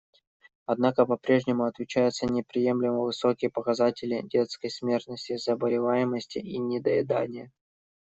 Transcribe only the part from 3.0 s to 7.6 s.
высокие показатели детской смертности, заболеваемости и недоедания.